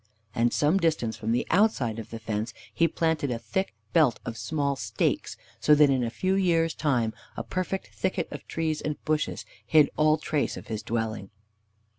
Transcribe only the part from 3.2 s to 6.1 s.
a thick belt of small stakes, so that in a